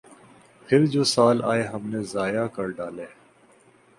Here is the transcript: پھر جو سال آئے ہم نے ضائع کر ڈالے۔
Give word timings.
پھر 0.67 0.85
جو 0.85 1.03
سال 1.03 1.43
آئے 1.43 1.63
ہم 1.63 1.89
نے 1.89 2.03
ضائع 2.03 2.45
کر 2.47 2.67
ڈالے۔ 2.69 3.05